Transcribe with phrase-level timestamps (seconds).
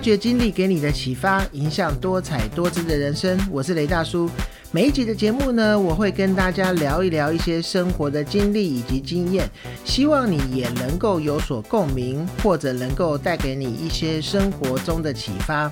[0.00, 3.38] 发掘经历给你的启发，影响多彩多姿的人生。
[3.52, 4.30] 我是雷大叔。
[4.72, 9.46] 每一集的节目呢，我会跟大家聊一聊一些生活的经历以及经验，
[9.84, 15.70] 希望你也能够有所共鸣，或者能够带给你一些生活中的启发。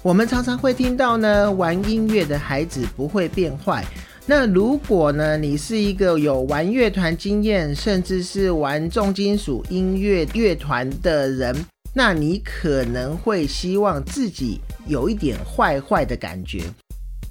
[0.00, 3.84] 我们常常会听到呢，玩音乐的孩子不会变坏。
[4.24, 11.54] 那如果呢，你是一个有玩乐团经验，甚至是玩重金属音乐乐团的人。
[11.94, 16.64] 那你可能会希望自己有一点坏坏的感觉。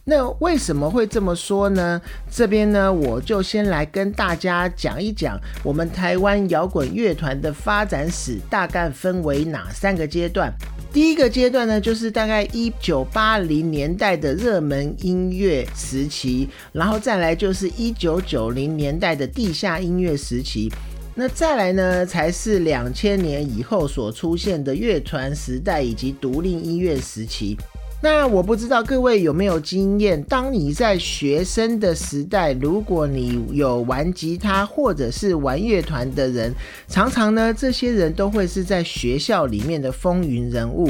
[0.06, 2.02] 那为什么会这么说呢？
[2.30, 10.52] 这边呢，我就先来跟大家讲一讲我们台湾摇滚乐团的发展史，大概分为哪三个阶段。
[10.92, 20.70] 第一个阶段呢，就是大概一九八零年代的热门音乐时期，然后再来就是一九九零年代的地下音乐时期。
[21.16, 27.56] 那再来呢，才是两千年以后所出现的乐团时代以及独立音乐时期。
[28.02, 36.54] 那我不知道各位有没有经验，当你在学生的时代，如果你有玩吉他或者是玩乐团的人，
[36.88, 40.90] 常常呢，这些人都会是在学校里面的风云人物。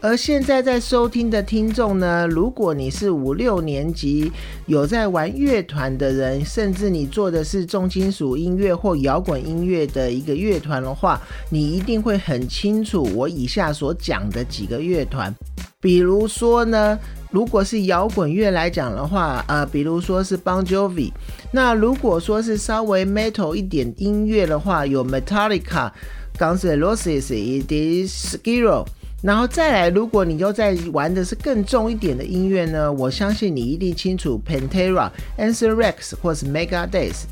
[0.00, 4.30] 而现在在收听的听众呢，如果你是五六年级
[4.66, 15.34] 有在玩乐团的人，甚至你做的是重金属音乐或摇滚音乐的一个乐团的话，你一定会很清楚我以下所讲的几个乐团。
[15.80, 16.96] 比如说呢，
[17.32, 21.10] 如果是摇滚乐来讲的话，呃，比如说是 Bon Jovi。
[21.50, 25.90] 那如果说是稍微 metal 一点音乐的话，有 Metallica、
[26.38, 28.86] Guns N' Roses 以及 Skiro。
[29.20, 37.24] 然后再来，如果你又在玩的是更重一点的音乐呢，我相信你一定清楚 Pantera、Anthrax 或是 Megadeth。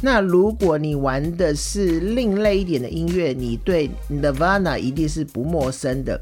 [0.00, 6.18] 那如果你玩的是另类一点的音乐，你对 Nirvana 一定是不陌生的。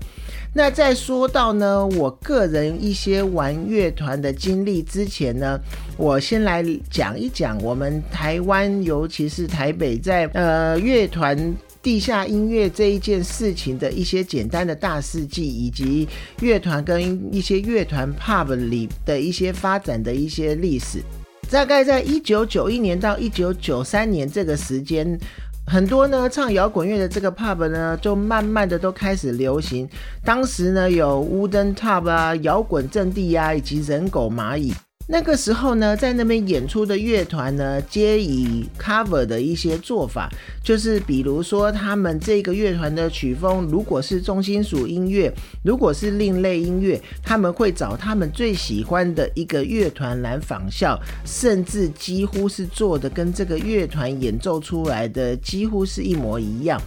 [0.54, 5.58] 那在说到呢，我个人一些玩乐团的经历之前呢，
[5.96, 11.54] 我先来讲一讲我们台湾，尤其是台北在呃乐团。
[11.82, 16.08] 地下音乐这一件事情的一些简单的大事记，以及
[16.40, 21.02] 乐团跟一些乐团 pub 里的一些发展的一些历史，
[21.50, 25.18] 大概在一九九一年到一九九三年这个时间，
[25.66, 29.88] 很多呢唱摇滚乐的这个 pub 呢，就慢慢的都开始流行。
[30.24, 34.72] 当时呢有 Wooden Tub 啊、摇滚阵地啊，以及人狗蚂蚁。
[35.08, 40.30] 那个时候呢，在那边演出的乐团呢，皆以 cover 的一些做法，
[40.62, 45.30] 就是比如说他们这个乐团的曲风，如果是重金属音乐，
[45.62, 56.80] 如果是另类音乐，他们会找他们最喜欢的一个乐团来仿效，甚至几乎是做的跟这个乐团演奏出来的几乎是一模一样。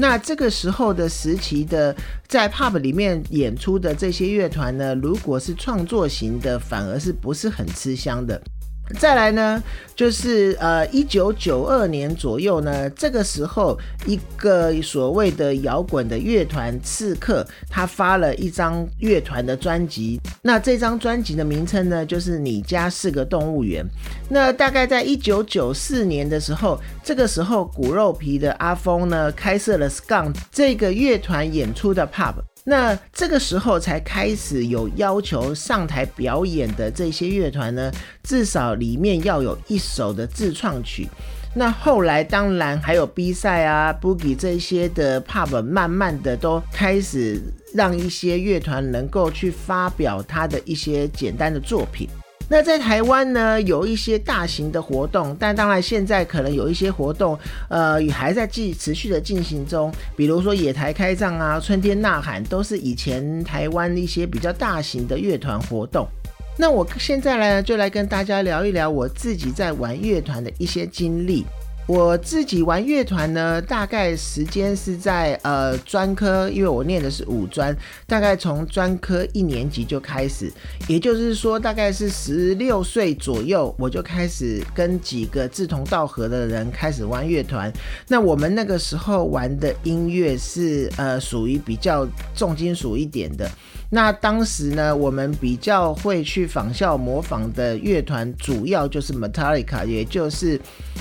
[0.00, 1.94] 那这个时候的时期的，
[2.26, 8.40] 在 pub 里面演出的这些乐团呢，如果是创作型的，反而是不是很吃香的。
[8.98, 9.62] 再来呢，
[9.94, 20.20] 就是呃，一九九二年左右呢，这个时候一个所谓的摇滚的乐团刺客，他发了一张乐团的专辑。
[20.42, 23.84] 那这张专辑的名称呢，就是《你家是个动物园》。
[24.28, 32.34] 那大概在一九九四年的时候，这个时候骨肉皮的阿峰呢，开设了 Skunk 这个乐团演出的 pub。
[32.64, 37.90] 那这个时候才开始有要求上台表演的这些乐团呢，
[38.22, 41.08] 至少里面要有一首的自创曲。
[41.52, 47.40] 那后来当然还有 B 赛啊、Boogie 这些的 Pub，慢慢的都开始
[47.74, 52.08] 让一些乐团能够去发表他的一些简单的作品。
[52.52, 57.38] 那在台湾呢，有一些大型的活动，但当然现在可能有一些活动，
[57.68, 59.88] 呃，也还在继持续的进行中。
[60.16, 66.04] 比如说野台开唱啊，春天呐喊，都是以前台湾一些比较大型的乐团活动。
[66.58, 71.46] 那我现在呢，就来跟大家聊一聊我自己在玩乐团的一些经历。
[71.90, 77.76] 我自己玩乐团呢，大概时间是在呃专科，因为我念的是五专，
[78.06, 80.52] 大概从专科一年级就开始，
[80.86, 87.72] 也就是说大概是十六岁左右，我就开始跟几个志同道合的人开始玩乐团。
[88.06, 93.50] 那我们那个时候玩的音乐是呃属于比较重金属一点的。
[93.92, 100.60] 那当时呢，我们比较会去仿效模仿的乐团，主要就是 Metallica，也就是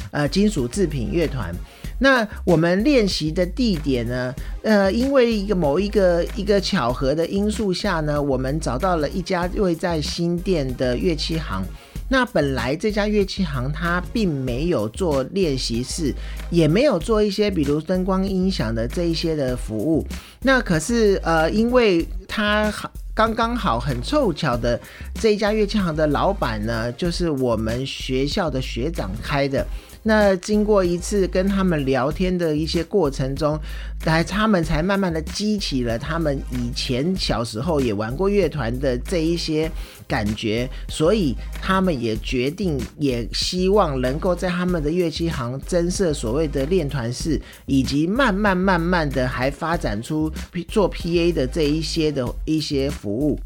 [0.10, 1.54] 呃金属制品乐团。
[2.00, 4.34] 那我们练习的地点呢，
[4.64, 11.62] 呃，因为一个某一个一个巧合的因素下呢，我们找到了一家位在新店的乐器行。
[12.08, 16.14] 那本来这家乐器行它并没有做练习室，
[16.50, 20.08] 也没有做一些比如灯光音响的这一些的服务。
[20.44, 22.74] 那可是呃，因为它
[23.14, 24.80] 刚刚好很凑巧的
[25.16, 29.68] 这一家乐器行的老板呢，就是我们学校的学长开的。
[30.04, 33.60] 那经过一次跟他们聊天的一些过程中，
[34.06, 39.70] 来他们才慢慢的激起了他们以前小时候也玩过乐团的这一些
[40.08, 50.32] 感觉，所以他们也决定也希望能够在他们的乐器行增设所谓的练团室，以及慢慢慢慢的还发展出
[50.70, 53.38] 做 PA 的这一些的一些服务。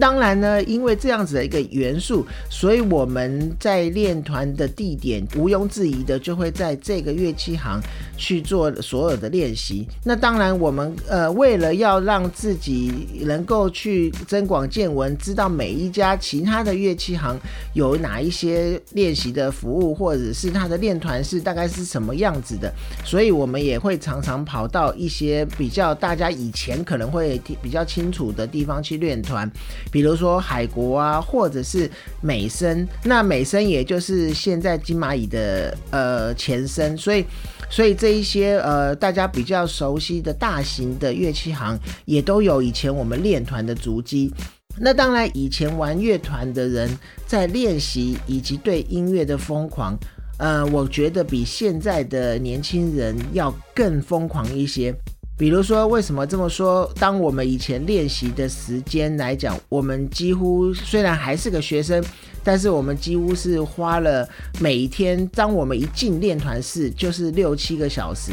[0.00, 7.80] 当然呢，因为这样子的一个元素，所以我们在练团的地点毋庸置疑的就会在这个乐器行
[8.16, 9.86] 去做所有的练习。
[10.04, 12.92] 那当然，我们呃为了要让自己
[13.22, 17.38] 能够去增广见闻，知道每一家其他的乐器行
[17.72, 22.70] 有哪一些练习的服务，或者是他的练团是大概是什么样子的，
[23.04, 29.50] 所以我们也会常常跑到一些比较大家以前可能会比较清楚的地方去练团。
[29.90, 37.24] 比如说海国啊，或者是美声，那美声也就是现在金蚂蚁的呃前身，所以
[37.70, 44.32] 所以这一些呃大家比较熟悉的大型的乐器行，也都有以前我们练团的足迹。
[44.80, 46.88] 那当然，以前玩乐团的人
[47.26, 49.98] 在练习以及对音乐的疯狂，
[50.38, 54.94] 呃，我觉得比现在的年轻人要更疯狂一些。
[55.38, 56.92] 比如说，为什么这么说？
[56.98, 62.04] 当我们以前练习的时间来讲，我们几乎虽然还是个学生，
[62.42, 64.28] 但是我们几乎是花了
[64.60, 65.24] 每一天。
[65.28, 68.32] 当我们一进练团室，就是六七个小时。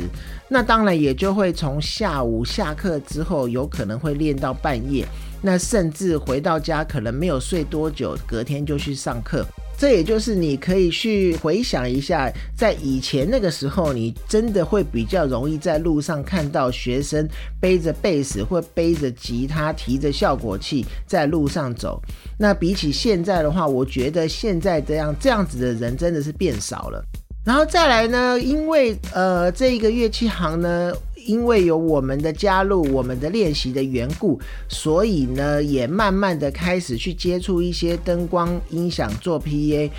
[0.49, 5.05] 那当然也就会从下午下课之后，有可能会练到半夜。
[5.43, 9.45] 那甚至回到家，可能没有睡多久，隔天就去上课。
[9.77, 17.27] 这也就是你可以去回想一下，在以前那个时候，你真的会比较容易在路上看到学生
[17.59, 22.01] 背着贝斯或背着吉他、提着效果器在路上走。
[22.37, 27.03] 那比起现在的话，我觉得现在这样这样子的人真的是变少了。
[27.45, 30.93] 然后再来呢，因为呃，这一个乐器行呢。
[31.25, 34.39] 因为有我们的加入，我们的练习的缘故，
[34.69, 39.89] 所以呢，也慢慢的开始去接触一些灯光音响做 PA。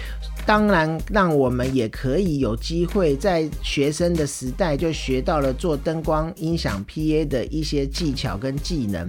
[0.46, 9.08] 当然，让我们也可以有机会在学生的时代就学到了做灯光音响 PA 的一些技巧跟技能。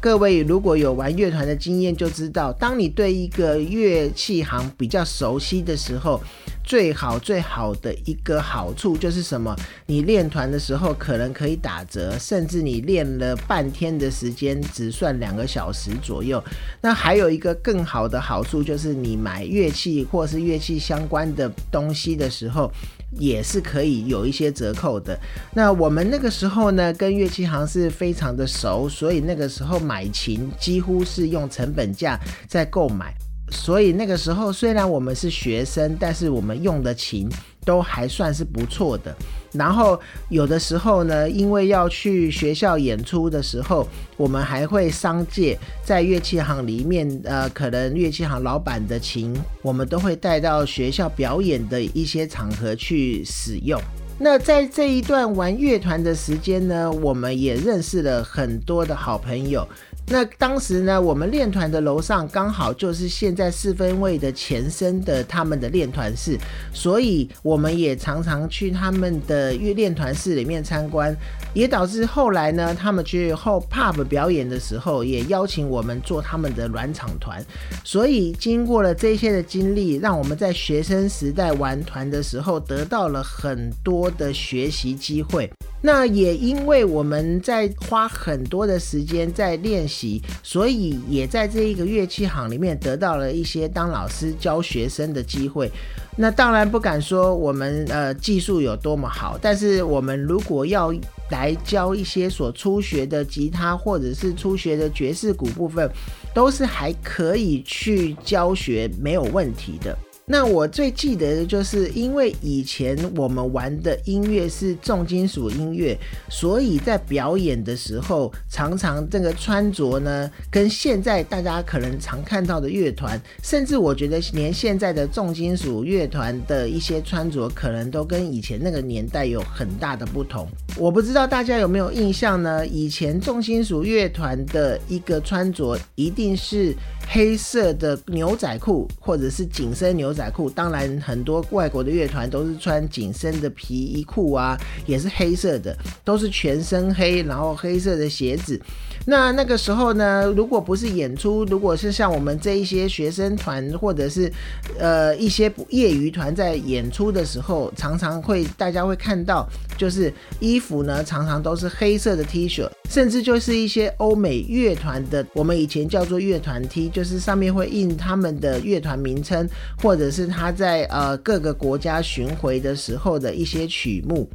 [0.00, 6.22] 各位如果有玩乐团的经验，就知道，当你对一个乐器行比较熟悉的时候，
[6.68, 9.56] 最好最好的一个好处就是什么？
[9.86, 16.44] 你练团的时候可能可以打折，甚至你练了半天的时间只算两个小时左右。
[16.82, 22.70] 那还有一个更好的好处就是，你买乐器或是乐器相关的东西的时候。
[23.18, 25.18] 也是可以有一些折扣的。
[25.54, 33.14] 那我们那个时候呢，跟乐器行是非常的熟，所以那个时候买琴几乎是用成本价在购买。
[33.50, 37.28] 所以那个时候虽然我们是学生，但是我们用的琴
[37.64, 39.14] 都还算是不错的。
[39.52, 39.98] 然后
[40.28, 53.80] 有的时候呢，因为要去学校演出的时候，我们还会商借在乐器行里面，呃，可能乐器行老板的琴，我们都会带到学校表演的一些场合去使用。
[54.20, 59.66] 那在这一段玩乐团的时间呢，我们也认识了很多的好朋友。
[60.10, 66.38] 那当时呢，我们练团的楼上刚好就是现在四分位的前身的他们的练团室，
[66.72, 71.14] 所以我们也常常去他们的乐练团室里面参观，
[71.52, 77.44] 也导致后来呢，他们去后 pub 表演的时候，也邀请我们做他们的软场团。
[77.84, 85.50] 所以经过了这些的经历，让我们在学生时代玩团的时候，得到了很多的学习机会。
[85.80, 95.70] 那也因为我们在花很多的时间在练习，所以也在这一个乐器行里面得到了一些当老师教学生的机会。
[96.16, 100.92] 那当然不敢说我们呃技术有多么好，但是我们如果要
[101.30, 105.88] 来教一些所初学的吉他或者是初学的爵士鼓部分，
[106.34, 109.96] 都是还可以去教学没有问题的。
[110.28, 130.46] 那我最记得的就是，因为以前我们玩的音乐是重金属音乐，所以在表演的时候，常常这个穿着呢，跟现在大家可能常看到的乐团，甚至我觉得连现在的重金属乐团的一些穿着，可能都跟以前那个年代有很大的不同。
[130.76, 132.66] 我不知道大家有没有印象呢？
[132.66, 136.74] 以前重金属乐团的一个穿着一定是
[137.08, 140.50] 黑色的牛仔裤或者是紧身牛仔裤。
[140.50, 148.60] 当然，很多外国的乐团都是穿紧身的皮衣裤啊，也是黑色的，都是全身黑，然后黑色的鞋子。
[149.06, 154.30] 那那个时候呢，如果不是演出，如果是像我们这一些学生团或者是
[154.78, 159.48] 呃一些业余团在演出的时候，常常会大家会看到，
[159.78, 169.48] 就是衣服呢常常都是黑色的 T 恤，甚至就是一些欧美乐团的，我们以前叫做乐团 T，就是上面会印他们的乐团名称，
[169.80, 174.28] 或者是他在呃各个国家巡回的时候的一些曲目。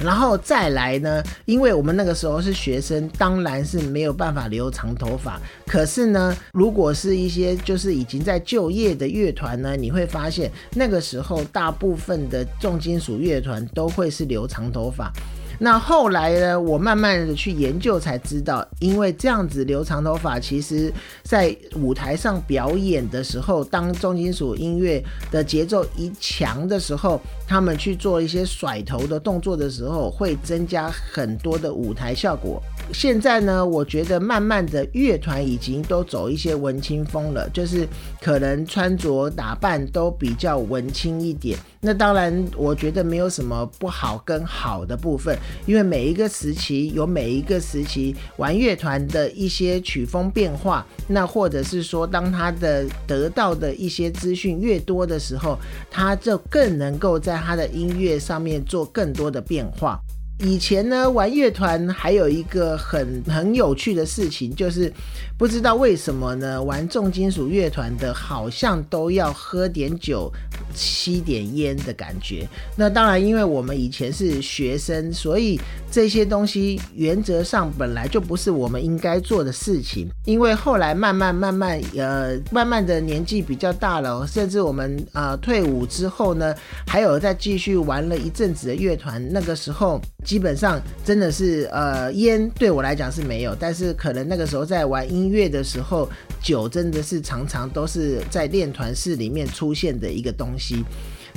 [0.00, 5.40] 然后再来呢，因为我们那个时候是学生，当然是没有办法留长头发。
[5.66, 15.12] 可是呢，如果是一些就是已经在就业的乐团呢，你会发现那个时候大部分的重金属乐团都会是留长头发。
[15.60, 16.60] 那后来呢？
[16.60, 20.92] 我慢慢的去研究才知道，因为这样子留长头发，其实
[21.24, 32.62] 在舞台上表演的时候，当重金属音乐的节奏一强的时候，他们去做一些甩头的动作的时候，会增加很多的舞台效果。
[32.92, 37.86] 现在呢，我觉得慢慢的乐团已经都走一些文青风了，就是
[38.20, 41.58] 可能穿着打扮都比较文青一点。
[41.80, 55.56] 那当然，我觉得没有什么不好跟好的部分，因为每一个时期有每一个时期玩乐团的一些曲风变化，那或者是说，当他的得到的一些资讯越多的时候，
[55.90, 60.00] 他就更能够在他的音乐上面做更多的变化。
[60.40, 64.92] 以前呢，玩乐团还有一个很很有趣的事情，就是
[65.36, 70.32] 不知道为什么呢，玩重金属乐团的好像都要喝点酒、
[70.74, 72.46] 吸点烟的感觉。
[72.76, 80.06] 那当然，因为我们以前是学生，所以这些东西原则上本来就不是我们应该做的事情。
[80.24, 86.54] 因为后来慢慢慢慢呃，慢慢的年纪比较大了，甚至我们呃退伍之后呢，
[86.86, 90.00] 还有再继续玩了一阵子的乐团，那个时候。
[90.28, 96.06] 基本上真的是，呃，烟对我来讲是没有，但是可能那个时候在玩音乐的时候，
[96.42, 100.84] 酒真的是常常都是在练团室里面出现的一个东西。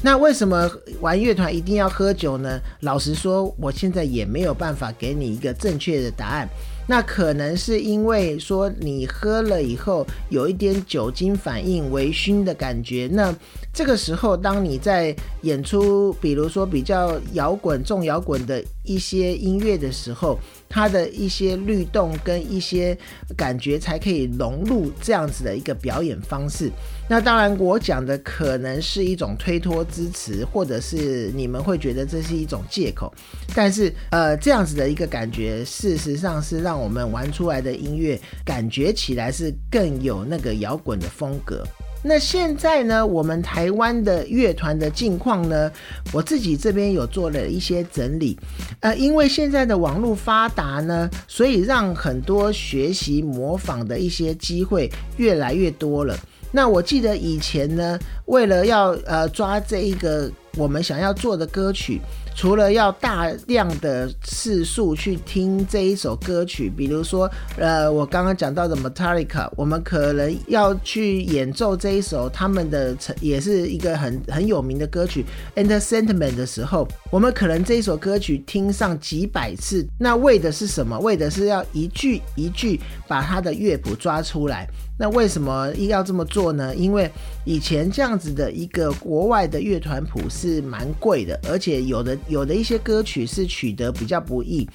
[0.03, 0.69] 那为什么
[0.99, 2.59] 玩乐团一定要喝酒呢？
[2.81, 6.45] 老实说，我现在也没有办法给你一个正确的答案。
[6.91, 13.07] 那可能是因为说你喝了以后有一点酒精反应、微醺的感觉。
[13.13, 13.33] 那
[13.73, 20.37] 这个时候，当你在演出，比如说比较摇滚、重摇滚的一些音乐的时候，
[20.71, 22.97] 它的一些律动跟一些
[23.35, 26.71] 感觉才可以融入这样子的一个表演方式。
[27.09, 33.13] 那当然，我讲的可能是一种推脱支持，或者是你们会觉得这是一种借口。
[33.53, 41.67] 但是，呃，这样子的一个感觉，事实上是让我们玩出来的音乐感觉起来是更有那个摇滚的风格。
[42.03, 45.71] 那现在呢，我们台湾的乐团的境况呢，
[46.11, 48.37] 我自己这边有做了一些整理。
[48.79, 56.17] 呃，因为现在的网络发达呢，所以让很多学习模仿的一些机会越来越多了。
[56.51, 62.01] 那我记得以前呢，为了要呃抓这一个我们想要做的歌曲。
[62.35, 75.25] 除了要大量的次数去听这一首歌曲，比如说，呃，我刚刚讲到的 Metallica，我们可能要去演奏这一首他们的也是一个很很有名的歌曲
[75.61, 80.97] 《Enter Sentiment》的时候，我们可能这一首歌曲听上几百次，那为的是什么？
[80.99, 84.67] 为的是要一句一句把它的乐谱抓出来。
[84.99, 86.75] 那为什么要这么做呢？
[86.75, 87.09] 因为
[87.43, 94.67] 以前这样子的一个国外的乐团谱是蛮贵的，而且有的有的一些歌曲是取得比较不易。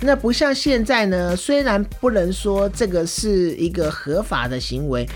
[0.00, 5.08] 那不像现在呢，虽然不能说这个是一个合法的行为。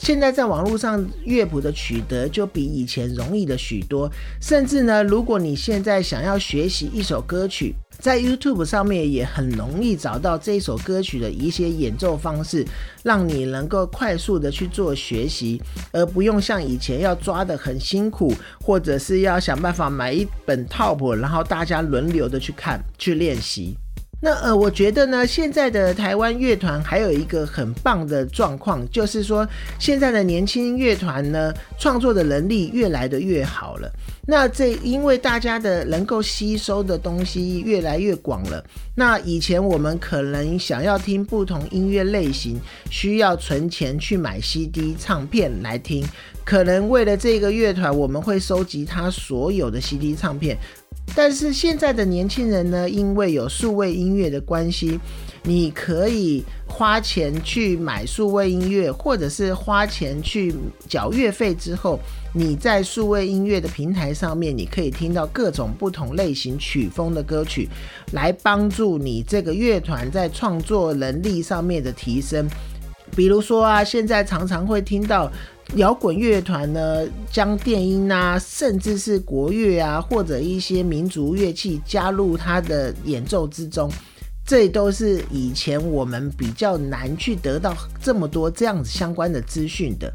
[0.00, 12.64] 现在在网络上乐谱的取得就比以前容易了许多，甚至呢，如果你现在想要学习一首歌曲，在 YouTube 上面也很容易找到这首歌曲的一些演奏方式，
[13.02, 15.60] 让你能够快速的去做学习，
[15.92, 23.76] 而不用像以前要抓的很辛苦，或者是要想办法买一本 Top，然后大家轮流的去看去练习。
[24.22, 29.48] 那呃，我觉得呢，现在的台湾乐团还有一个很棒的状况，就是说
[29.78, 33.90] 现在的年轻乐团呢，创作的能力越来的越好了。
[34.26, 38.62] 那这因为大家的能够吸收的东西越来越广了。
[38.94, 42.60] 那以前我们可能想要听不同音乐类型，
[42.90, 46.06] 需要存钱去买 CD 唱片来听。
[46.44, 50.56] 可能为了这个乐团，我们会收集他所有的 CD 唱片。
[51.12, 54.98] 但是现在的年轻人呢，因为有数位音乐的关系，
[55.42, 60.54] 你可以花钱去买数位音乐，或者是花钱去
[60.88, 61.98] 缴月费之后，
[62.32, 67.68] 你在数位音乐的平台上面，你可以听到各种不同类型曲风的歌曲，
[68.12, 72.48] 来帮助你这个乐团在创作能力上面的提升。
[73.16, 75.30] 比如说啊，现在常常会听到。
[75.76, 83.88] 摇滚乐团呢，将电音啊，甚至是国乐啊，或者一些民族乐器加入他的演奏之中，
[84.44, 90.12] 这都是以前我们比较难去得到这么多这样子相关的资讯的。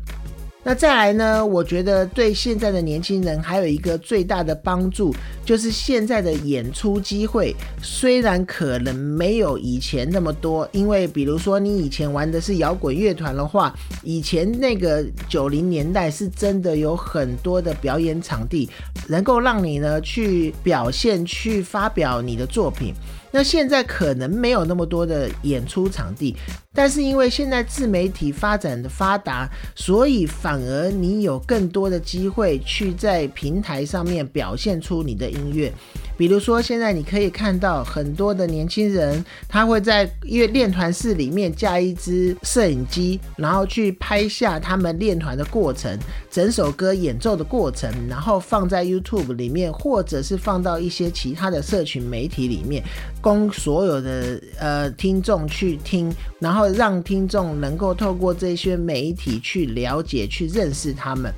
[0.68, 1.46] 那再来呢？
[1.46, 18.68] 我觉得对现在的年轻人还有一个最大的帮助，就是现在的演出机会虽然可能没有以前那么多，因为比如说你以前玩的是摇滚乐团的话，以前那个九零年代是真的有很多的表演场地，
[19.08, 22.92] 能够让你呢去表现、去发表你的作品。
[23.36, 26.34] 那现在可能没有那么多的演出场地，
[26.74, 35.70] 但是因为现在自媒体发展的发达，所以反而你有更多的机会去在平台上面表现出你的音乐。
[36.18, 45.98] 比如说，现在你可以看到很多的年轻人，他会在乐练团室里面架一支摄影机，然后去拍下他们练团的过程，
[46.32, 52.84] 整首歌演奏的过程，然后放在 YouTube 里面，或者是放到一些其他的社群媒体里面，
[53.22, 61.34] 供所有的呃听众去听，然后让听众能够透过这些媒体去了解、去认识他们。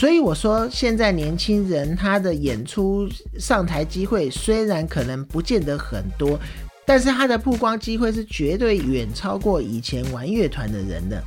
[0.00, 3.06] 所以我说，现在年轻人他的演出
[3.38, 6.40] 上台机会虽然可能不见得很多，
[6.86, 11.22] 但是他的曝光机会是绝对远超过以前玩乐团的人的。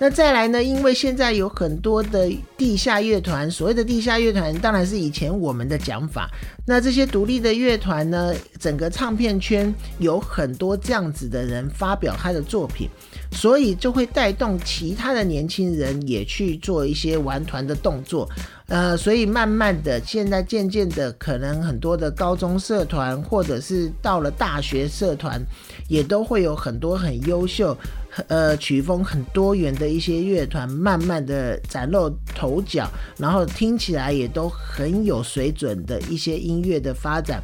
[0.00, 0.62] 那再来呢？
[0.62, 6.30] 因为现在有很多的地下乐团，所谓的地下乐团当然是以前我们的讲法。
[6.64, 12.88] 那这些独立的乐团呢，整个唱片圈有很多这样子的人发表他的作品，
[13.32, 18.28] 所以就会带动其他的年轻人也去做一些玩团的动作。
[18.68, 25.42] 呃，所以慢慢的，现在渐渐的，可能很多的高中社团，或者是到了大学社团，
[25.88, 27.76] 也都会有很多很优秀。
[28.26, 37.40] 呃，曲风很多元的一些乐团，慢慢的崭露头角，然后听起来也都很有水准的一些音乐的发展。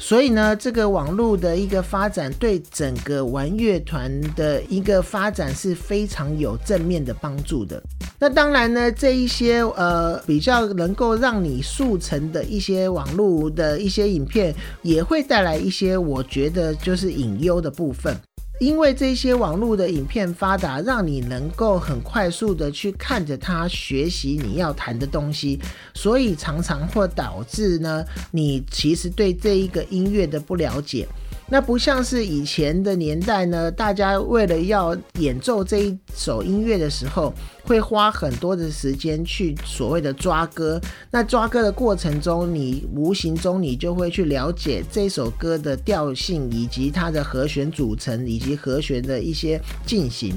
[0.00, 7.82] 所以呢，这个网络的一个发展，对整个玩乐团的一个发展是非常有正面的帮助的。
[8.20, 18.16] 那当然呢，这一些呃比较能够让你速成的一些网络的一些影片，也会带来一些我觉得就是隐忧的部分。
[18.60, 25.60] 因为这些网络的影片发达，让你能够很快速的去看着它学习你要弹的东西，
[25.94, 31.06] 所以常常会导致呢，你其实对这一个音乐的不了解。
[31.50, 37.32] 那不像是以前的年代呢，大家为了要演奏这一首音乐的时候，
[37.64, 40.78] 会花很多的时间去所谓的抓歌。
[41.10, 50.34] 那抓歌的过程中，你无形中你就会去了解这首歌的调性，以及它的和弦组成，以及和弦的一些进行。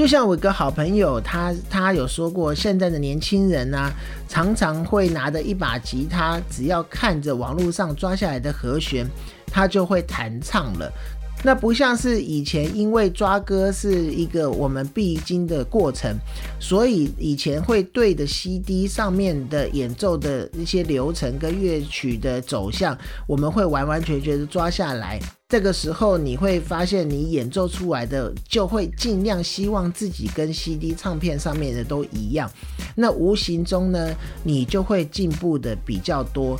[0.00, 3.92] 就像我一个好朋友，他他有说过，现在的年轻人呢，
[4.26, 9.06] 常常会拿着一把吉他，只要看着网络上抓下来的和弦。
[9.52, 10.90] 他就会弹唱了，
[11.42, 16.14] 那不像是以前，因为抓歌是一个我们必经的过程，
[16.60, 25.18] 所以以前会对着 CD 上面的演奏的一些流程跟乐曲的走向，我们会完完全全的抓下来。
[25.48, 32.48] 这个时候你会发现，你演奏出来的就会尽量希望自己跟 CD 唱片上面的都一样，
[32.94, 36.56] 那无形中呢，你就会进步的比较多。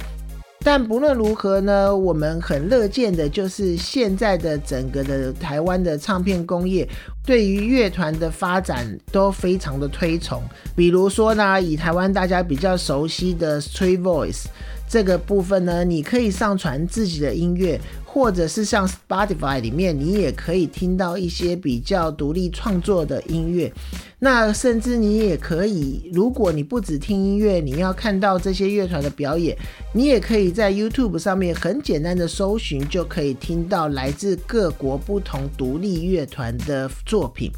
[0.62, 6.86] 但不论如何呢，我们很乐见的就是现在的整个的台湾的唱片工业，
[7.24, 10.42] 对于乐团的发展都非常的推崇。
[10.76, 14.44] 比如说呢，以台湾大家比较熟悉的 Street Voice
[14.90, 17.80] 这个部分呢，你可以上传自己的音乐。
[18.12, 23.72] 或者是像 Spotify 里面，你也可以听到一些比较独立创作的音乐。
[24.18, 29.56] 那甚至你也可以，如果你不只听音乐，你要看到这些乐团的表演，
[29.94, 37.48] 你也可以在 YouTube 上面很简单的搜寻，就可以听到来自各国不同独立乐团的作品。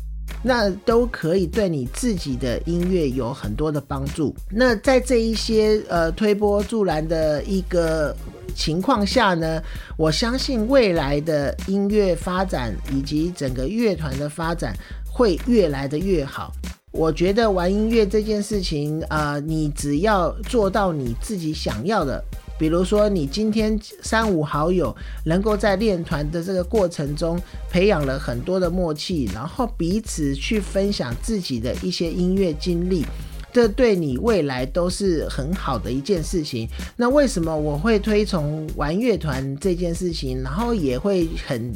[0.42, 4.34] 那都可以对你自己的音乐有很多的帮助。
[4.50, 8.14] 那在这一些呃推波助澜的一个
[8.54, 9.62] 情况下呢，
[9.96, 14.74] 我相信未来的音乐发展以及整个乐团的发展
[15.10, 16.52] 会越来的越好。
[16.90, 22.22] 我觉得玩音乐这件事情啊，你只要做到你自己想要的。
[22.62, 24.94] 比如说你今天三五好友
[25.24, 27.36] 能够在练团的这个过程中
[27.68, 33.04] 培养了很多的默契，然后彼此去分享自己的一些音乐经历。
[33.52, 36.68] 这对你未来都是很好的一件事情。
[36.96, 40.40] 那为什么我会推崇玩乐团这件事情？
[40.40, 41.72] 然后也会很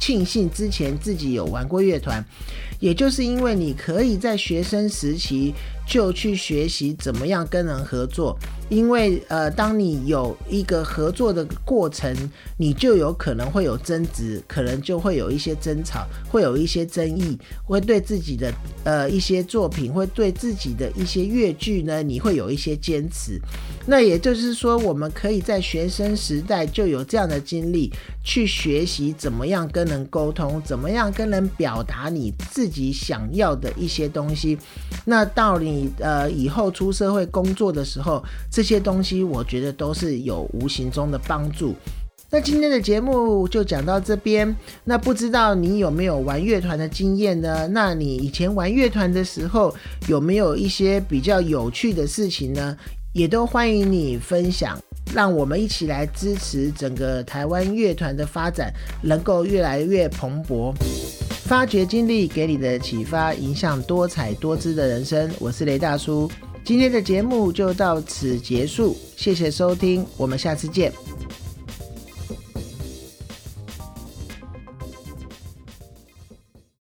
[0.00, 2.22] 庆幸之前自己有玩过乐团，
[2.80, 5.54] 也就是因为你可以在学生时期。
[5.86, 8.36] 就去学习怎么样跟人合作，
[8.68, 12.14] 因为呃，当你有一个合作的过程，
[12.56, 18.52] 你就有可能会有争执，可能就会有一些争吵，会有一些争议，会对自己的
[18.84, 23.40] 呃一些作品，会对自己的一些乐剧呢，你会有一些坚持。
[23.86, 27.92] 那也就是说，我们可以在学生时代就有这样的经历，
[28.24, 34.58] 去学习怎么样跟人沟通，怎么样跟人表达你自己想要的一些东西。
[35.04, 35.90] 那到你。
[35.98, 41.74] 呃，以后出社会工作的时候，这些东西我觉得都是有无形中的帮助。
[42.30, 44.54] 那今天的节目就讲到这边。
[44.84, 47.68] 那不知道你有没有玩乐团的经验呢？
[47.68, 49.74] 那你以前玩乐团的时候，
[50.08, 52.76] 有没有一些比较有趣的事情呢？
[53.14, 54.76] 也都欢迎你分享，
[55.14, 60.74] 让我们一起来支持整个台湾乐团的发展，能够越来越蓬勃。
[61.44, 65.30] 发掘经历给你的启发，影响多彩多姿的人生。
[65.38, 66.28] 我是雷大叔，
[66.64, 70.92] 今天的节目就到此结束，谢谢收听，我们下次见。